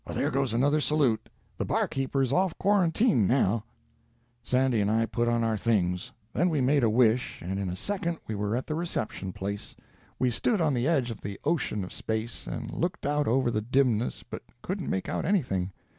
There 0.07 0.31
goes 0.31 0.51
another 0.51 0.81
salute. 0.81 1.29
The 1.59 1.63
barkeeper's 1.65 2.33
off 2.33 2.57
quarantine 2.57 3.27
now." 3.27 3.65
Sandy 4.41 4.81
and 4.81 4.89
I 4.89 5.05
put 5.05 5.27
on 5.27 5.43
our 5.43 5.57
things. 5.57 6.11
Then 6.33 6.49
we 6.49 6.59
made 6.59 6.83
a 6.83 6.89
wish, 6.89 7.39
and 7.43 7.59
in 7.59 7.69
a 7.69 7.75
second 7.75 8.17
we 8.27 8.33
were 8.33 8.55
at 8.57 8.65
the 8.65 8.73
reception 8.73 9.31
place. 9.31 9.75
We 10.17 10.31
stood 10.31 10.59
on 10.59 10.73
the 10.73 10.87
edge 10.87 11.11
of 11.11 11.21
the 11.21 11.39
ocean 11.43 11.83
of 11.83 11.93
space, 11.93 12.47
and 12.47 12.73
looked 12.73 13.05
out 13.05 13.27
over 13.27 13.51
the 13.51 13.61
dimness, 13.61 14.23
but 14.27 14.41
couldn't 14.63 14.89
make 14.89 15.07
out 15.07 15.23
anything. 15.23 15.71